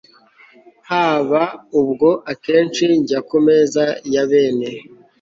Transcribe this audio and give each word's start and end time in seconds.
Haba 0.89 1.41
ubwo 1.79 2.09
akenshi 2.31 2.83
njya 3.01 3.19
ku 3.27 3.37
meza 3.47 3.83
ya 4.13 4.23
bene 4.29 4.69